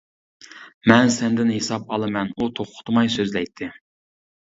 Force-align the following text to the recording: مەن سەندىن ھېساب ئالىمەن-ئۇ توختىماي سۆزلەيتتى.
مەن 0.91 1.13
سەندىن 1.17 1.53
ھېساب 1.57 1.87
ئالىمەن-ئۇ 1.99 2.51
توختىماي 2.63 3.15
سۆزلەيتتى. 3.21 3.73